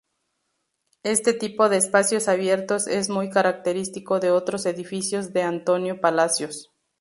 Este 1.03 1.31
tipo 1.31 1.69
de 1.69 1.77
espacios 1.77 2.27
abiertos 2.27 2.87
es 2.87 3.11
muy 3.11 3.29
característico 3.29 4.19
de 4.19 4.31
otros 4.31 4.65
edificios 4.65 5.31
de 5.31 5.43
Antonio 5.43 6.01
Palacios. 6.01 6.71